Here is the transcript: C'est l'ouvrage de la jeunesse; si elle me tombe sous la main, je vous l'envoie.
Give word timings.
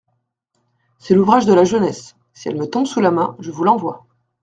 C'est 0.97 1.13
l'ouvrage 1.13 1.45
de 1.45 1.53
la 1.53 1.63
jeunesse; 1.63 2.15
si 2.33 2.49
elle 2.49 2.57
me 2.57 2.65
tombe 2.67 2.87
sous 2.87 3.01
la 3.01 3.11
main, 3.11 3.35
je 3.37 3.51
vous 3.51 3.63
l'envoie. 3.63 4.07